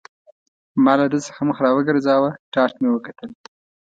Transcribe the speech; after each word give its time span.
ما 0.83 0.93
له 0.99 1.05
ده 1.11 1.19
څخه 1.27 1.41
مخ 1.49 1.57
را 1.65 1.71
وګرځاوه، 1.73 2.29
ټاټ 2.53 2.73
مې 2.81 2.89
وکتل. 2.91 3.29